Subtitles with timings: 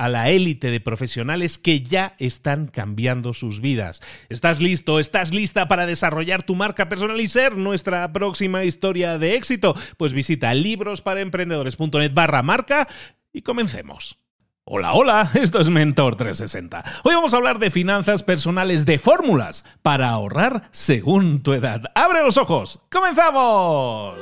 [0.00, 4.00] a la élite de profesionales que ya están cambiando sus vidas.
[4.30, 4.98] ¿Estás listo?
[4.98, 9.76] ¿Estás lista para desarrollar tu marca personal y ser nuestra próxima historia de éxito?
[9.98, 12.88] Pues visita librosparaemprendedores.net barra marca
[13.30, 14.16] y comencemos.
[14.64, 16.82] Hola, hola, esto es Mentor 360.
[17.04, 21.82] Hoy vamos a hablar de finanzas personales de fórmulas para ahorrar según tu edad.
[21.94, 22.80] ¡Abre los ojos!
[22.90, 24.14] ¡Comenzamos!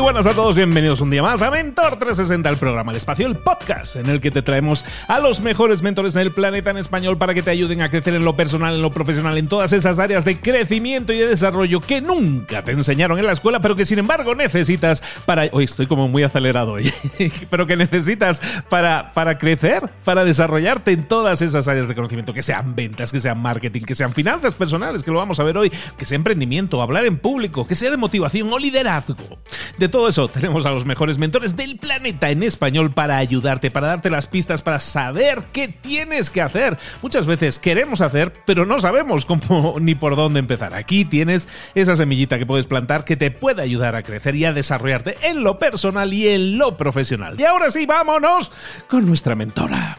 [0.00, 3.36] Buenas a todos, bienvenidos un día más a Mentor 360, el programa El Espacio, el
[3.36, 7.18] podcast en el que te traemos a los mejores mentores en el planeta en español
[7.18, 9.98] para que te ayuden a crecer en lo personal, en lo profesional, en todas esas
[9.98, 13.84] áreas de crecimiento y de desarrollo que nunca te enseñaron en la escuela, pero que
[13.84, 15.48] sin embargo necesitas para...
[15.52, 16.90] Hoy estoy como muy acelerado hoy,
[17.50, 22.42] pero que necesitas para, para crecer, para desarrollarte en todas esas áreas de conocimiento, que
[22.42, 25.70] sean ventas, que sean marketing, que sean finanzas personales, que lo vamos a ver hoy,
[25.98, 29.38] que sea emprendimiento, hablar en público, que sea de motivación o liderazgo.
[29.82, 33.88] De todo eso, tenemos a los mejores mentores del planeta en español para ayudarte, para
[33.88, 36.78] darte las pistas, para saber qué tienes que hacer.
[37.02, 40.72] Muchas veces queremos hacer, pero no sabemos cómo ni por dónde empezar.
[40.72, 44.52] Aquí tienes esa semillita que puedes plantar que te puede ayudar a crecer y a
[44.52, 47.34] desarrollarte en lo personal y en lo profesional.
[47.40, 48.52] Y ahora sí, vámonos
[48.88, 49.98] con nuestra mentora.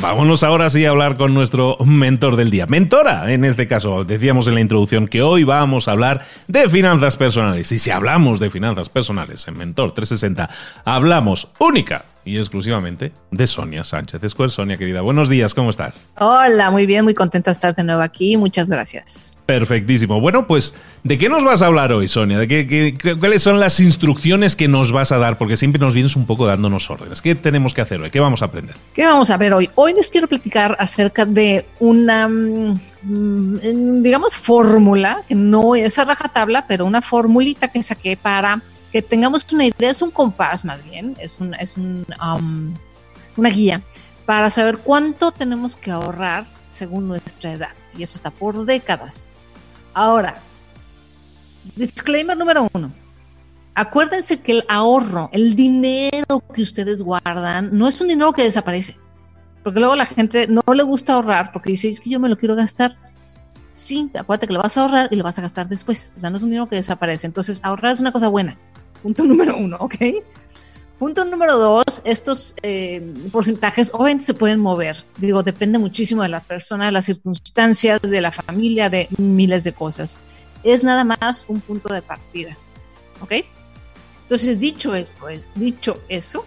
[0.00, 2.66] Vámonos ahora sí a hablar con nuestro mentor del día.
[2.66, 7.16] Mentora, en este caso, decíamos en la introducción que hoy vamos a hablar de finanzas
[7.16, 7.72] personales.
[7.72, 10.48] Y si hablamos de finanzas personales en Mentor 360,
[10.84, 14.50] hablamos única y exclusivamente de Sonia Sánchez Square.
[14.50, 16.04] Sonia, querida, buenos días, ¿cómo estás?
[16.18, 18.36] Hola, muy bien, muy contenta de estar de nuevo aquí.
[18.36, 19.34] Muchas gracias.
[19.46, 20.20] Perfectísimo.
[20.20, 20.74] Bueno, pues,
[21.04, 22.38] ¿de qué nos vas a hablar hoy, Sonia?
[22.38, 25.38] ¿De qué, cuáles son las instrucciones que nos vas a dar?
[25.38, 27.22] Porque siempre nos vienes un poco dándonos órdenes.
[27.22, 28.10] ¿Qué tenemos que hacer hoy?
[28.10, 28.76] ¿Qué vamos a aprender?
[28.94, 29.70] ¿Qué vamos a ver hoy?
[29.74, 36.66] Hoy les quiero platicar acerca de una, mm, digamos, fórmula, que no es a rajatabla,
[36.68, 38.60] pero una formulita que saqué para
[38.92, 42.74] que tengamos una idea, es un compás más bien, es, un, es un, um,
[43.36, 43.82] una guía
[44.24, 47.70] para saber cuánto tenemos que ahorrar según nuestra edad.
[47.96, 49.26] Y esto está por décadas.
[49.94, 50.40] Ahora,
[51.76, 52.92] disclaimer número uno.
[53.74, 58.96] Acuérdense que el ahorro, el dinero que ustedes guardan, no es un dinero que desaparece.
[59.62, 62.36] Porque luego la gente no le gusta ahorrar porque dice, es que yo me lo
[62.36, 62.96] quiero gastar.
[63.72, 66.12] Sí, acuérdate que lo vas a ahorrar y lo vas a gastar después.
[66.16, 67.26] O sea, no es un dinero que desaparece.
[67.26, 68.56] Entonces, ahorrar es una cosa buena.
[69.02, 69.94] Punto número uno, ¿ok?
[70.98, 75.04] Punto número dos, estos eh, porcentajes obviamente se pueden mover.
[75.18, 79.72] Digo, depende muchísimo de la persona, de las circunstancias, de la familia, de miles de
[79.72, 80.18] cosas.
[80.64, 82.56] Es nada más un punto de partida,
[83.20, 83.32] ¿ok?
[84.22, 86.44] Entonces, dicho esto, es dicho eso,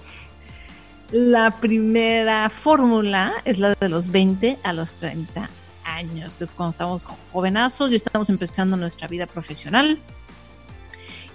[1.12, 5.50] la primera fórmula es la de los 20 a los 30
[5.86, 9.98] años, que es cuando estamos jovenazos y estamos empezando nuestra vida profesional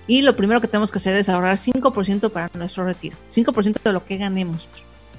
[0.07, 3.17] Y lo primero que tenemos que hacer es ahorrar 5% para nuestro retiro.
[3.35, 4.69] 5% de lo que ganemos.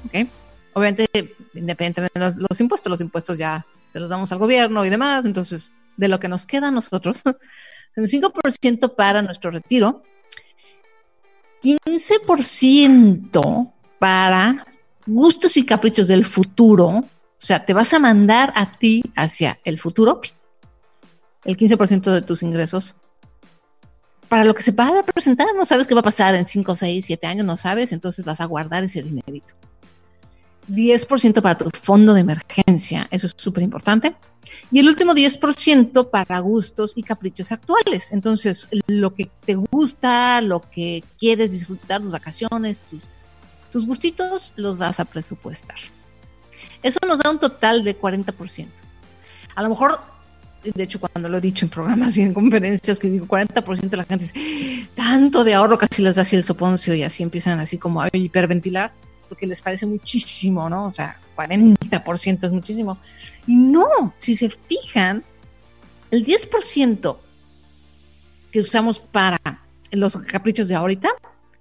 [0.05, 0.27] ¿Ok?
[0.73, 1.07] Obviamente,
[1.53, 5.25] independientemente de los, impuestos, los impuestos ya se los damos al gobierno y demás.
[5.25, 7.21] Entonces, de lo que nos queda a nosotros,
[7.95, 10.03] el 5% para nuestro retiro,
[11.61, 14.65] 15% para
[15.05, 16.87] gustos y caprichos del futuro.
[16.87, 17.05] O
[17.39, 20.21] sea, te vas a mandar a ti hacia el futuro
[21.43, 22.97] el 15% de tus ingresos
[24.29, 25.47] para lo que se va a presentar.
[25.55, 28.41] No sabes qué va a pasar en 5, 6, 7 años, no sabes, entonces vas
[28.41, 29.53] a guardar ese dinerito.
[30.69, 34.15] 10% para tu fondo de emergencia, eso es súper importante.
[34.71, 38.11] Y el último 10% para gustos y caprichos actuales.
[38.11, 43.03] Entonces, lo que te gusta, lo que quieres disfrutar, tus vacaciones, tus,
[43.71, 45.77] tus gustitos, los vas a presupuestar.
[46.83, 48.67] Eso nos da un total de 40%.
[49.55, 49.99] A lo mejor
[50.63, 53.97] de hecho cuando lo he dicho en programas y en conferencias que digo 40% de
[53.97, 57.59] la gente dice, tanto de ahorro casi les da así el soponcio y así empiezan
[57.59, 58.91] así como a hiperventilar
[59.27, 60.85] porque les parece muchísimo, ¿no?
[60.87, 62.97] O sea, 40% es muchísimo.
[63.45, 65.23] Y no, si se fijan,
[66.11, 67.17] el 10%
[68.51, 69.39] que usamos para
[69.91, 71.09] los caprichos de ahorita,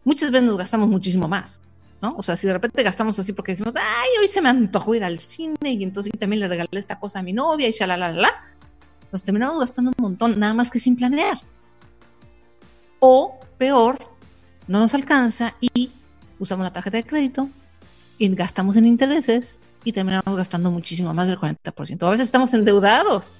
[0.04, 1.60] muchas veces nos gastamos muchísimo más.
[2.02, 2.14] ¿no?
[2.16, 5.02] O sea, si de repente gastamos así porque decimos, ay, hoy se me antojó ir
[5.02, 8.32] al cine y entonces también le regalé esta cosa a mi novia y shalalala,
[9.16, 11.40] nos terminamos gastando un montón, nada más que sin planear.
[12.98, 13.98] O peor,
[14.68, 15.90] no nos alcanza y
[16.38, 17.48] usamos la tarjeta de crédito
[18.18, 22.06] y gastamos en intereses y terminamos gastando muchísimo más del 40%.
[22.06, 23.32] A veces estamos endeudados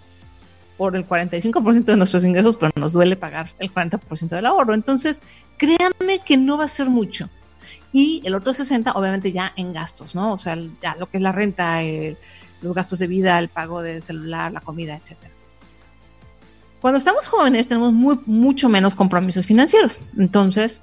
[0.78, 4.73] por el 45% de nuestros ingresos, pero nos duele pagar el 40% del ahorro.
[4.73, 5.20] Entonces,
[5.58, 7.28] créanme que no va a ser mucho.
[7.93, 10.32] Y el otro 60, obviamente ya en gastos, ¿no?
[10.32, 11.81] O sea, ya lo que es la renta,
[12.62, 15.35] los gastos de vida, el pago del celular, la comida, etcétera.
[16.86, 19.98] Cuando estamos jóvenes tenemos muy, mucho menos compromisos financieros.
[20.16, 20.80] Entonces,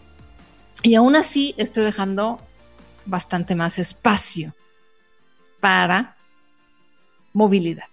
[0.82, 2.42] y aún así estoy dejando
[3.06, 4.54] bastante más espacio
[5.62, 6.18] para
[7.32, 7.86] movilidad.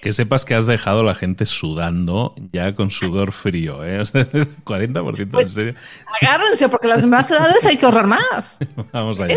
[0.00, 4.00] Que sepas que has dejado a la gente sudando ya con sudor frío, ¿eh?
[4.02, 5.74] 40% en pues, serio.
[6.20, 8.58] Agárrense, porque las más edades hay que ahorrar más.
[8.92, 9.36] Vamos allá.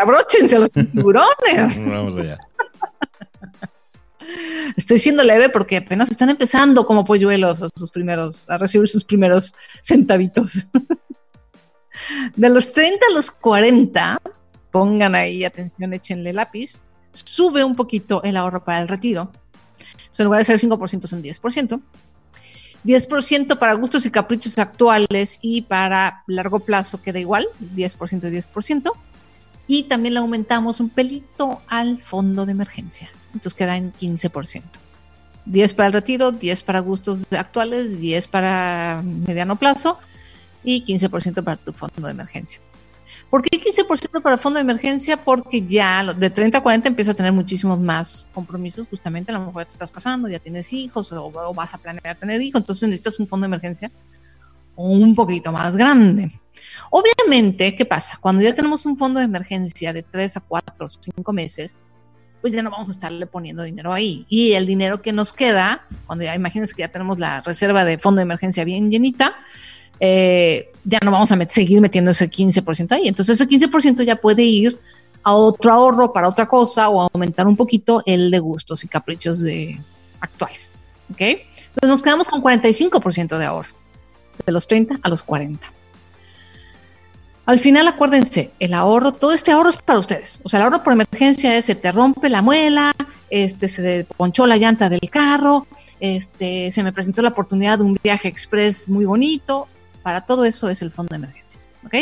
[0.00, 1.84] abróchense los tiburones.
[1.84, 2.38] Vamos allá.
[4.76, 9.04] Estoy siendo leve porque apenas están empezando como polluelos a sus primeros, a recibir sus
[9.04, 10.66] primeros centavitos.
[12.36, 14.20] De los 30 a los 40,
[14.70, 16.80] pongan ahí atención, échenle lápiz,
[17.12, 19.30] sube un poquito el ahorro para el retiro.
[20.18, 21.80] en lugar de ser 5%, son 10%.
[22.84, 28.92] 10% para gustos y caprichos actuales y para largo plazo queda igual, 10% y 10%.
[29.72, 33.08] Y también le aumentamos un pelito al fondo de emergencia.
[33.26, 34.62] Entonces queda en 15%.
[35.44, 39.96] 10 para el retiro, 10 para gustos actuales, 10 para mediano plazo
[40.64, 42.60] y 15% para tu fondo de emergencia.
[43.30, 45.22] ¿Por qué 15% para el fondo de emergencia?
[45.22, 48.88] Porque ya de 30 a 40 empieza a tener muchísimos más compromisos.
[48.88, 52.42] Justamente a lo mejor te estás casando, ya tienes hijos o, vas a planear tener
[52.42, 53.92] hijos, entonces necesitas un fondo de emergencia
[54.74, 56.39] un poquito más grande.
[56.90, 58.18] Obviamente, ¿qué pasa?
[58.20, 61.78] Cuando ya tenemos un fondo de emergencia de 3 a 4 o 5 meses,
[62.40, 64.26] pues ya no vamos a estarle poniendo dinero ahí.
[64.28, 67.98] Y el dinero que nos queda, cuando ya imagínense que ya tenemos la reserva de
[67.98, 69.34] fondo de emergencia bien llenita,
[70.00, 73.08] eh, ya no vamos a seguir metiendo ese 15% ahí.
[73.08, 74.80] Entonces ese 15% ya puede ir
[75.22, 79.38] a otro ahorro para otra cosa o aumentar un poquito el de gustos y caprichos
[79.38, 79.78] de
[80.20, 80.72] actuales.
[81.12, 81.20] ¿Ok?
[81.20, 83.74] Entonces nos quedamos con 45% de ahorro,
[84.44, 85.72] de los 30 a los 40.
[87.46, 90.40] Al final, acuérdense, el ahorro, todo este ahorro es para ustedes.
[90.44, 92.92] O sea, el ahorro por emergencia es se te rompe la muela,
[93.28, 95.66] este, se ponchó la llanta del carro,
[95.98, 99.68] este, se me presentó la oportunidad de un viaje express muy bonito.
[100.02, 101.60] Para todo eso es el fondo de emergencia.
[101.84, 101.94] ¿Ok?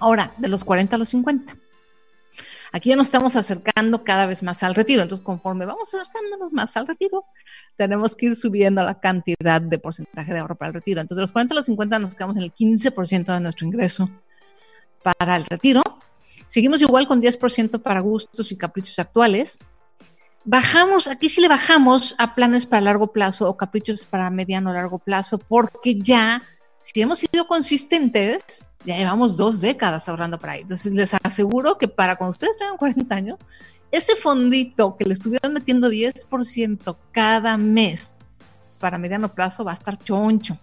[0.00, 1.56] Ahora, de los 40 a los 50.
[2.72, 5.02] Aquí ya nos estamos acercando cada vez más al retiro.
[5.02, 7.24] Entonces, conforme vamos acercándonos más al retiro,
[7.76, 11.00] tenemos que ir subiendo la cantidad de porcentaje de ahorro para el retiro.
[11.00, 14.10] Entonces, de los 40 a los 50 nos quedamos en el 15% de nuestro ingreso
[15.02, 15.82] para el retiro.
[16.46, 19.58] Seguimos igual con 10% para gustos y caprichos actuales.
[20.44, 24.72] Bajamos, aquí sí le bajamos a planes para largo plazo o caprichos para mediano o
[24.72, 26.42] largo plazo, porque ya,
[26.80, 30.60] si hemos sido consistentes, ya llevamos dos décadas ahorrando para ahí.
[30.62, 33.38] Entonces les aseguro que para cuando ustedes tengan 40 años,
[33.90, 38.14] ese fondito que le estuvieran metiendo 10% cada mes
[38.78, 40.58] para mediano plazo va a estar choncho,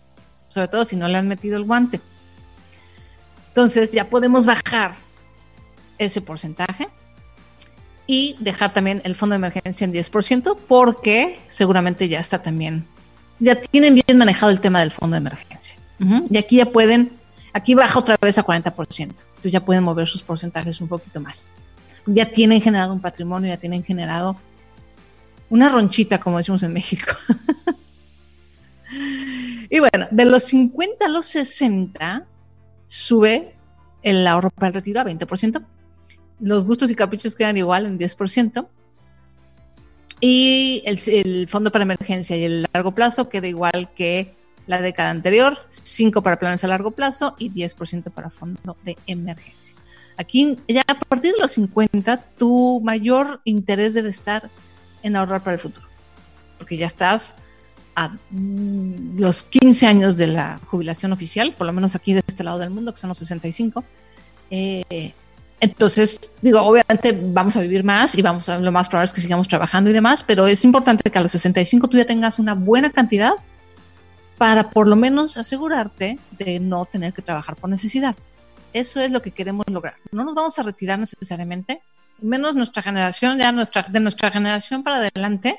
[0.50, 2.00] sobre todo si no le han metido el guante.
[3.50, 4.93] Entonces ya podemos bajar
[5.98, 6.89] ese porcentaje
[8.07, 12.86] y dejar también el fondo de emergencia en 10% porque seguramente ya está también,
[13.39, 15.77] ya tienen bien manejado el tema del fondo de emergencia.
[16.29, 17.13] Y aquí ya pueden,
[17.55, 19.00] aquí baja otra vez a 40%.
[19.00, 21.51] Entonces ya pueden mover sus porcentajes un poquito más.
[22.05, 24.35] Ya tienen generado un patrimonio, ya tienen generado
[25.50, 27.15] una ronchita, como decimos en México.
[29.69, 32.25] y bueno, de los 50 a los 60
[32.88, 33.55] sube
[34.03, 35.63] el ahorro para el retiro a 20%.
[36.41, 38.67] Los gustos y caprichos quedan igual en 10%.
[40.19, 44.35] Y el, fondo para emergencia y el largo plazo queda igual que
[44.67, 49.75] la década anterior, 5 para planes a largo plazo y 10% para fondo de emergencia.
[50.17, 54.50] Aquí, ya a partir de los 50, tu mayor interés debe estar
[55.03, 55.86] en ahorrar para el futuro,
[56.57, 57.36] porque ya estás
[57.95, 62.43] a mm, los 15 años de la jubilación oficial, por lo menos aquí de este
[62.43, 63.84] lado del mundo, que son los 65.
[64.51, 65.13] Eh,
[65.60, 69.22] entonces, digo, obviamente vamos a vivir más y vamos a, lo más probable es que
[69.22, 72.53] sigamos trabajando y demás, pero es importante que a los 65 tú ya tengas una
[72.55, 73.34] buena cantidad
[74.37, 78.15] para por lo menos asegurarte de no tener que trabajar por necesidad.
[78.73, 79.95] Eso es lo que queremos lograr.
[80.11, 81.81] No nos vamos a retirar necesariamente,
[82.19, 85.57] menos nuestra generación, ya nuestra, de nuestra generación para adelante,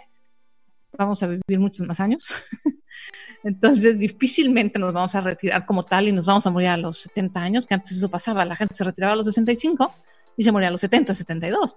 [0.97, 2.30] vamos a vivir muchos más años.
[3.45, 6.99] Entonces, difícilmente nos vamos a retirar como tal y nos vamos a morir a los
[6.99, 9.95] 70 años, que antes eso pasaba, la gente se retiraba a los 65
[10.37, 11.76] y se moría a los 70, 72.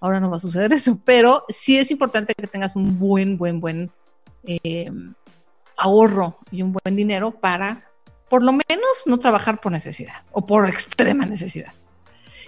[0.00, 3.60] Ahora no va a suceder eso, pero sí es importante que tengas un buen, buen,
[3.60, 3.90] buen
[4.44, 4.90] eh,
[5.76, 7.90] ahorro y un buen dinero para,
[8.28, 11.72] por lo menos, no trabajar por necesidad o por extrema necesidad.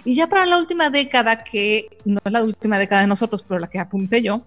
[0.05, 3.59] Y ya para la última década, que no es la última década de nosotros, pero
[3.59, 4.43] la que apunté yo,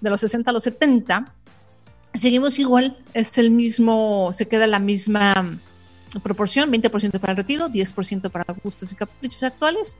[0.00, 1.32] de los 60 a los 70,
[2.12, 5.58] seguimos igual, es el mismo, se queda la misma
[6.22, 9.96] proporción, 20% para el retiro, 10% para gustos y caprichos actuales,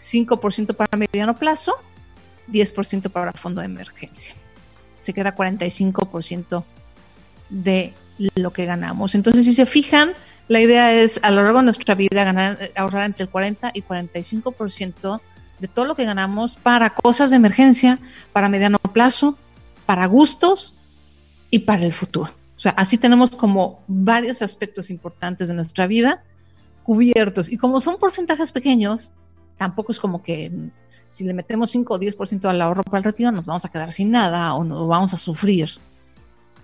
[0.00, 1.74] 5% para mediano plazo,
[2.48, 4.34] 10% para fondo de emergencia.
[5.02, 6.64] Se queda 45%
[7.48, 7.94] de
[8.34, 9.14] lo que ganamos.
[9.14, 10.12] Entonces, si se fijan,
[10.48, 13.82] la idea es a lo largo de nuestra vida ganar, ahorrar entre el 40 y
[13.82, 15.20] 45%
[15.58, 17.98] de todo lo que ganamos para cosas de emergencia,
[18.32, 19.36] para mediano plazo,
[19.86, 20.74] para gustos
[21.50, 22.30] y para el futuro.
[22.56, 26.22] O sea, así tenemos como varios aspectos importantes de nuestra vida
[26.84, 27.50] cubiertos.
[27.50, 29.12] Y como son porcentajes pequeños,
[29.58, 30.52] tampoco es como que
[31.08, 33.92] si le metemos 5 o 10% al ahorro para el retiro, nos vamos a quedar
[33.92, 35.70] sin nada o nos vamos a sufrir.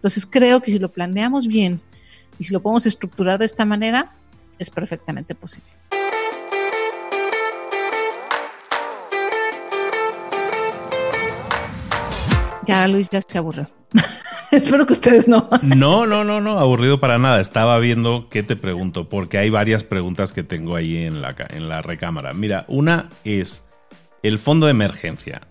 [0.03, 1.81] Entonces creo que si lo planeamos bien
[2.37, 4.11] y si lo podemos estructurar de esta manera,
[4.59, 5.69] es perfectamente posible.
[12.67, 13.71] Ya Luis ya se aburrió.
[14.51, 15.49] Espero que ustedes no.
[15.63, 17.41] No, no, no, no, aburrido para nada.
[17.41, 21.69] Estaba viendo qué te pregunto, porque hay varias preguntas que tengo ahí en la, en
[21.69, 22.33] la recámara.
[22.33, 23.65] Mira, una es
[24.25, 25.43] el fondo de emergencia.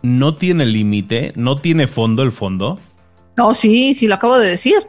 [0.00, 1.34] ¿No tiene límite?
[1.36, 2.78] ¿No tiene fondo el fondo?
[3.38, 4.84] No, sí, sí, lo acabo de decir.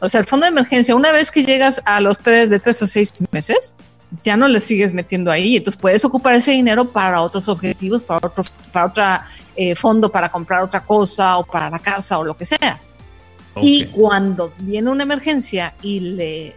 [0.00, 2.82] O sea, el fondo de emergencia, una vez que llegas a los tres, de tres
[2.82, 3.76] a seis meses,
[4.24, 5.58] ya no le sigues metiendo ahí.
[5.58, 8.42] Entonces puedes ocupar ese dinero para otros objetivos, para otro,
[8.72, 12.46] para otra eh, fondo, para comprar otra cosa o para la casa o lo que
[12.46, 12.80] sea.
[13.56, 16.56] Y cuando viene una emergencia y le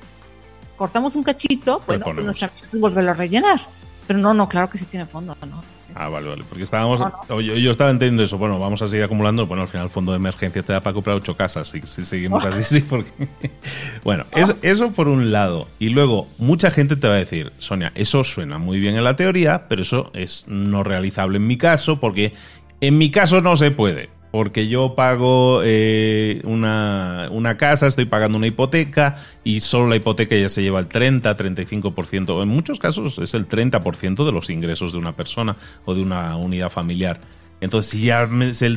[0.78, 3.60] cortamos un cachito, bueno, pues nuestra es volverlo a rellenar.
[4.08, 5.62] Pero no, no, claro que sí tiene fondo, ¿no?
[5.96, 6.44] Ah, vale, vale.
[6.48, 7.00] Porque estábamos.
[7.30, 8.38] Yo, estaba entendiendo eso.
[8.38, 9.46] Bueno, vamos a seguir acumulando.
[9.46, 11.68] Bueno, al final el fondo de emergencia te da para comprar ocho casas.
[11.68, 12.80] Si, si seguimos así, sí.
[12.82, 13.12] Porque...
[14.04, 14.26] bueno,
[14.62, 15.68] eso por un lado.
[15.80, 19.16] Y luego, mucha gente te va a decir, Sonia, eso suena muy bien en la
[19.16, 22.34] teoría, pero eso es no realizable en mi caso, porque
[22.82, 28.36] en mi caso no se puede porque yo pago eh, una, una, casa, estoy pagando
[28.36, 33.20] una hipoteca y solo la hipoteca ya se lleva el 30, 35%, en muchos casos
[33.20, 37.22] es el 30% de los ingresos de una persona o de una unidad familiar.
[37.62, 38.32] Entonces, si ya el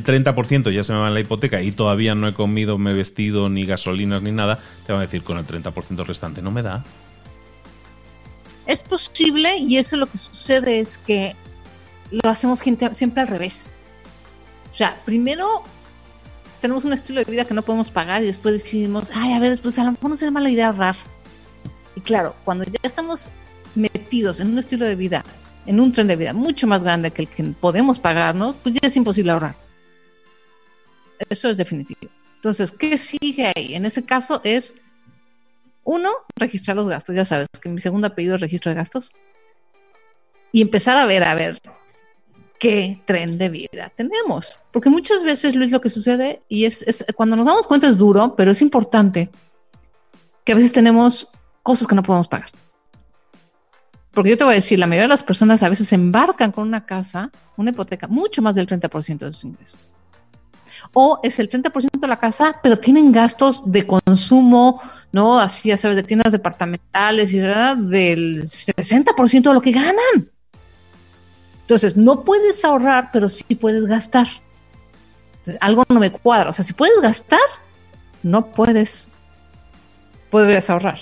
[0.05, 2.95] 30% ya se me va en la hipoteca y todavía no he comido, me he
[2.95, 6.61] vestido, ni gasolinas, ni nada, te van a decir con el 30% restante, no me
[6.61, 6.85] da.
[8.67, 11.35] Es posible y eso lo que sucede es que
[12.11, 13.73] lo hacemos siempre al revés
[14.77, 15.63] o sea, primero
[16.61, 19.59] tenemos un estilo de vida que no podemos pagar y después decidimos, ay, a ver,
[19.63, 20.97] pues a lo mejor no sería mala idea ahorrar.
[21.95, 23.31] Y claro, cuando ya estamos
[23.75, 25.25] metidos en un estilo de vida,
[25.65, 28.87] en un tren de vida mucho más grande que el que podemos pagarnos, pues ya
[28.87, 29.57] es imposible ahorrar.
[31.31, 32.11] Eso es definitivo.
[32.35, 33.77] Entonces, ¿qué sigue ahí?
[33.77, 34.75] En ese caso es,
[35.85, 37.17] uno, registrar los gastos.
[37.17, 39.11] Ya sabes que mi segundo apellido es registro de gastos.
[40.53, 41.59] Y empezar a ver, a ver,
[42.67, 44.57] qué tren de vida tenemos.
[44.73, 48.35] Porque muchas veces, Luis, lo que sucede, y es, cuando nos damos cuenta es duro,
[48.37, 49.31] pero es importante
[50.45, 51.29] que a veces tenemos
[51.63, 52.49] cosas que no podemos pagar.
[54.11, 56.67] Porque yo te voy a decir, la mayoría de las personas a veces embarcan con
[56.67, 59.79] una casa, una hipoteca, mucho más del 30% de sus ingresos.
[60.93, 64.83] O es el 30% de la casa, pero tienen gastos de consumo,
[65.13, 65.39] ¿no?
[65.39, 67.77] Así, ya sabes, de tiendas departamentales y ¿verdad?
[67.77, 70.31] del 60% de lo que ganan.
[71.67, 74.29] Entonces, no puedes ahorrar, pero sí puedes gastar.
[75.59, 76.51] algo no me cuadra.
[76.51, 77.41] O sea, si puedes gastar,
[78.23, 79.09] no puedes,
[80.31, 81.01] podrías ahorrar.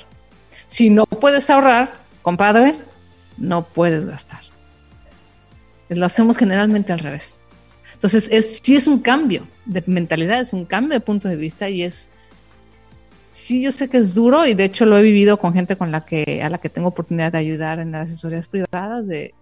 [0.67, 1.93] Si no puedes ahorrar,
[2.23, 2.77] compadre,
[3.37, 4.41] no puedes gastar.
[5.91, 7.39] Lo hacemos generalmente al revés.
[7.93, 11.69] Entonces, es, sí es un cambio de mentalidad, es un cambio de punto de vista
[11.69, 12.11] y es,
[13.33, 15.93] sí yo sé que es duro y de hecho lo he vivido con gente con
[15.93, 19.35] la que, a la que tengo oportunidad de ayudar en las asesorías privadas, de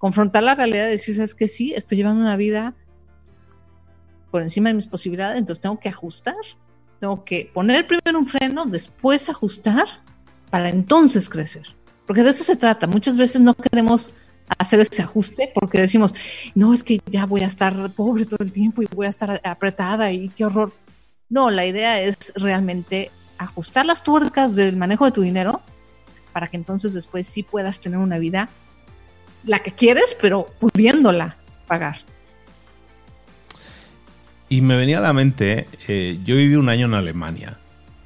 [0.00, 2.74] confrontar la realidad y decir, sabes que sí, estoy llevando una vida
[4.30, 6.34] por encima de mis posibilidades, entonces tengo que ajustar,
[7.00, 9.84] tengo que poner primero un freno, después ajustar
[10.48, 11.66] para entonces crecer.
[12.06, 12.86] Porque de eso se trata.
[12.86, 14.12] Muchas veces no queremos
[14.56, 16.14] hacer ese ajuste porque decimos,
[16.54, 19.38] no, es que ya voy a estar pobre todo el tiempo y voy a estar
[19.44, 20.72] apretada y qué horror.
[21.28, 25.60] No, la idea es realmente ajustar las tuercas del manejo de tu dinero
[26.32, 28.48] para que entonces después sí puedas tener una vida
[29.44, 31.96] la que quieres, pero pudiéndola pagar.
[34.48, 37.58] Y me venía a la mente, eh, yo viví un año en Alemania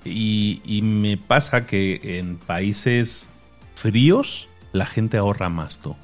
[0.04, 3.30] y, y, me pasa que en países
[3.74, 5.96] fríos la gente ahorra más tú.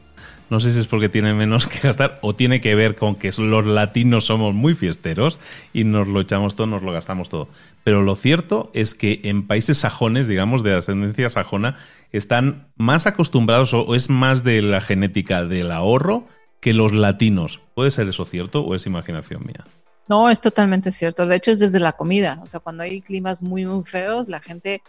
[0.50, 3.30] No sé si es porque tiene menos que gastar o tiene que ver con que
[3.38, 5.38] los latinos somos muy fiesteros
[5.72, 7.48] y nos lo echamos todo, nos lo gastamos todo.
[7.84, 11.78] Pero lo cierto es que en países sajones, digamos, de ascendencia sajona,
[12.10, 16.24] están más acostumbrados o es más de la genética del ahorro
[16.58, 17.60] que los latinos.
[17.76, 19.64] ¿Puede ser eso cierto o es imaginación mía?
[20.08, 21.26] No, es totalmente cierto.
[21.26, 22.40] De hecho, es desde la comida.
[22.42, 24.82] O sea, cuando hay climas muy, muy feos, la gente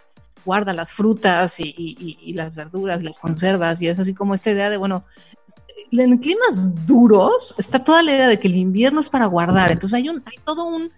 [0.43, 4.71] guarda las frutas y, y las verduras, las conservas, y es así como esta idea
[4.71, 5.05] de, bueno,
[5.91, 9.71] en climas duros está toda la idea de que el invierno es para guardar.
[9.71, 10.91] Entonces hay, un, hay todo un,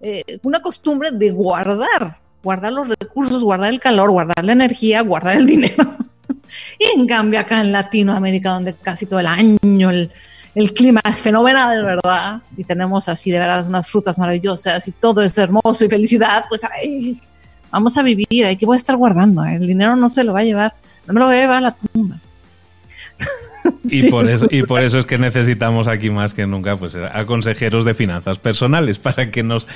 [0.00, 5.36] eh, una costumbre de guardar, guardar los recursos, guardar el calor, guardar la energía, guardar
[5.36, 5.96] el dinero.
[6.78, 10.12] y en cambio acá en Latinoamérica, donde casi todo el año el,
[10.54, 12.40] el clima es fenomenal, ¿verdad?
[12.56, 16.62] Y tenemos así de verdad unas frutas maravillosas y todo es hermoso y felicidad, pues
[17.70, 19.56] vamos a vivir, hay que voy a estar guardando, ¿eh?
[19.56, 20.74] el dinero no se lo va a llevar,
[21.06, 22.18] no me lo voy a llevar a la tumba.
[23.90, 27.24] Y, por eso, y por eso es que necesitamos aquí más que nunca pues, a
[27.24, 29.66] consejeros de finanzas personales para que, nos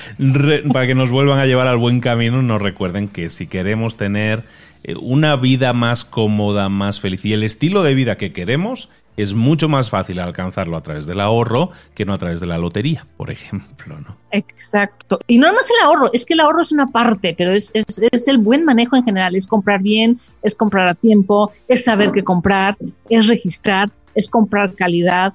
[0.73, 2.43] para que nos vuelvan a llevar al buen camino.
[2.43, 4.43] Nos recuerden que si queremos tener
[4.85, 9.35] eh, una vida más cómoda, más feliz y el estilo de vida que queremos, es
[9.35, 13.07] mucho más fácil alcanzarlo a través del ahorro que no a través de la lotería,
[13.17, 14.17] por ejemplo, ¿no?
[14.31, 15.21] Exacto.
[15.27, 17.99] Y no más el ahorro, es que el ahorro es una parte, pero es, es,
[18.11, 22.13] es, el buen manejo en general, es comprar bien, es comprar a tiempo, es saber
[22.13, 22.77] qué comprar,
[23.09, 25.35] es registrar, es comprar calidad.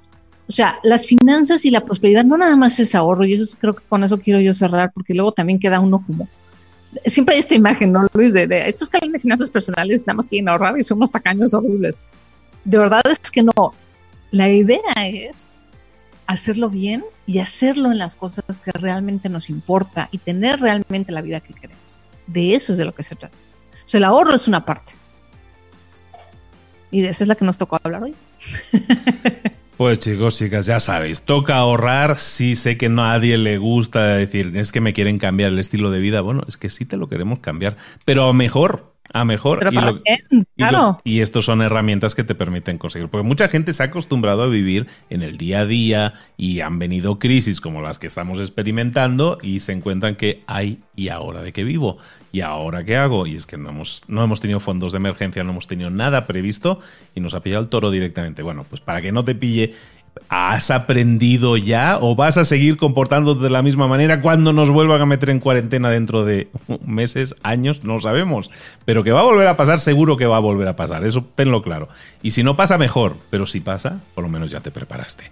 [0.50, 3.76] O sea, las finanzas y la prosperidad no nada más es ahorro, y eso creo
[3.76, 6.28] que con eso quiero yo cerrar, porque luego también queda uno como...
[7.06, 8.34] Siempre hay esta imagen, ¿no, Luis?
[8.34, 11.96] De, de estos que de finanzas personales nada más quieren ahorrar y somos tacaños horribles
[12.68, 13.74] de verdad es que no.
[14.30, 15.50] La idea es
[16.28, 21.22] hacerlo bien y hacerlo en las cosas que realmente nos importa y tener realmente la
[21.22, 21.82] vida que queremos.
[22.28, 23.38] De eso es de lo que se trata.
[23.86, 24.94] O sea, el ahorro es una parte.
[26.92, 28.16] Y de esa es la que nos tocó hablar hoy.
[29.78, 32.18] Pues chicos, chicas, ya sabéis, toca ahorrar.
[32.18, 35.92] Sí sé que a nadie le gusta decir, es que me quieren cambiar el estilo
[35.92, 36.22] de vida.
[36.22, 39.70] Bueno, es que sí te lo queremos cambiar, pero mejor a mejor.
[41.04, 43.10] y, estos son herramientas que te permiten conseguir.
[43.10, 46.80] Porque mucha gente se ha acostumbrado a vivir en el día a día y han
[46.80, 51.54] venido crisis como las que estamos experimentando y se encuentran que hay y ahora de
[51.54, 51.98] qué vivo
[52.32, 53.28] y ahora qué hago.
[53.28, 56.28] Y es que no hemos, no hemos tenido fondos de emergencia, no hemos tenido nada
[56.28, 56.80] previsto
[57.16, 58.44] y nos ha pillado el toro directamente.
[58.44, 59.74] Bueno, pues para que no te pille
[60.30, 65.02] ¿Has aprendido ya o vas a seguir comportándote de la misma manera cuando nos vuelvan
[65.02, 66.48] a meter en cuarentena dentro de
[66.86, 67.84] meses, años?
[67.84, 68.52] No sabemos.
[68.86, 71.06] Pero que va a volver a pasar, seguro que va a volver a pasar.
[71.06, 71.90] Eso tenlo claro.
[72.22, 73.18] Y si no pasa, mejor.
[73.30, 75.26] Pero si pasa, por lo menos ya te preparaste.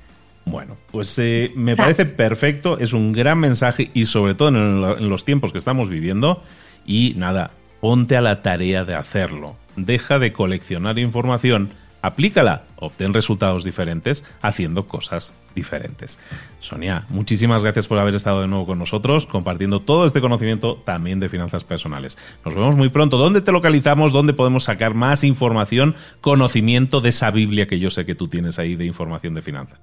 [0.46, 2.78] Bueno, pues eh, me parece perfecto.
[2.78, 6.44] Es un gran mensaje y sobre todo en los tiempos que estamos viviendo.
[6.86, 9.56] Y nada, ponte a la tarea de hacerlo.
[9.76, 11.72] Deja de coleccionar información
[12.06, 16.20] aplícala, obtén resultados diferentes haciendo cosas diferentes.
[16.60, 21.20] Sonia, muchísimas gracias por haber estado de nuevo con nosotros, compartiendo todo este conocimiento también
[21.20, 22.18] de finanzas personales.
[22.44, 23.18] Nos vemos muy pronto.
[23.18, 24.14] ¿Dónde te localizamos?
[24.14, 28.60] ¿Dónde podemos sacar más información, conocimiento de esa Biblia que yo sé que tú tienes
[28.60, 29.80] ahí de información de finanzas?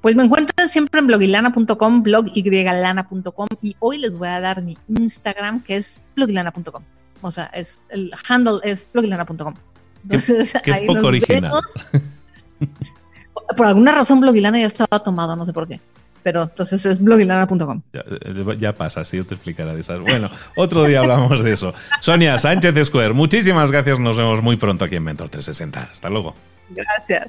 [0.00, 5.62] Pues me encuentran siempre en blogilana.com, blogygalana.com y hoy les voy a dar mi Instagram
[5.62, 6.82] que es blogilana.com.
[7.20, 9.54] O sea, es, el handle es blogilana.com.
[10.04, 11.52] Entonces, qué, poco original.
[13.56, 15.80] Por alguna razón Blogilana ya estaba tomado, no sé por qué.
[16.22, 17.82] pero entonces es blogilana.com.
[17.92, 20.00] Ya, eh, ya, pasa, sí, yo te explicaré de esas.
[20.00, 21.74] Bueno, otro día hablamos de eso.
[22.00, 23.98] Sonia Sánchez Square, muchísimas gracias.
[23.98, 25.90] Nos vemos muy pronto aquí en Mentor 360.
[25.92, 26.34] Hasta luego.
[26.70, 27.28] Gracias.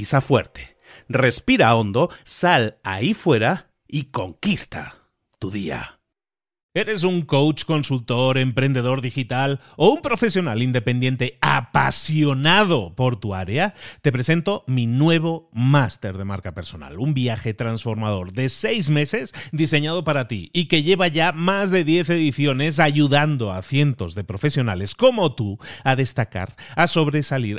[0.00, 0.78] pisa fuerte,
[1.10, 4.94] respira hondo, sal ahí fuera y conquista
[5.38, 6.00] tu día.
[6.72, 13.74] ¿Eres un coach, consultor, emprendedor digital o un profesional independiente apasionado por tu área?
[14.02, 20.04] Te presento mi nuevo máster de marca personal, un viaje transformador de seis meses diseñado
[20.04, 24.94] para ti y que lleva ya más de 10 ediciones ayudando a cientos de profesionales
[24.94, 27.58] como tú a destacar, a sobresalir,